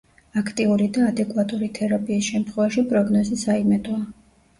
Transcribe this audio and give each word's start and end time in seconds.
აქტიური 0.39 0.85
და 0.95 1.03
ადეკვატური 1.09 1.69
თერაპიის 1.79 2.29
შემთხვევაში 2.31 2.85
პროგნოზი 2.95 3.39
საიმედოა. 3.43 4.01